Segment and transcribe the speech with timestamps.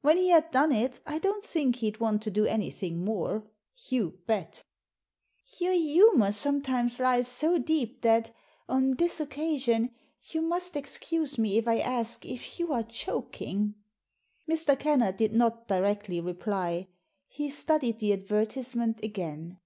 [0.00, 3.44] When he had done it I don't think he'd want to do anything more.
[3.90, 4.64] You bet"
[5.60, 8.34] "Your humour sometimes lies so deep that,
[8.70, 9.90] on this occasion,
[10.30, 13.74] you must excuse me if I ask if you are joking."
[14.48, 14.78] Mr.
[14.78, 16.88] Kennard did not directly reply.
[17.28, 19.58] He studied the advertisement again.